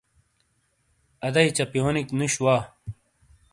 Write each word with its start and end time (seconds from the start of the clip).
آدئی 1.25 1.49
چَپیونِک 1.57 2.07
نُوش 2.17 2.33
وا۔ 2.43 2.55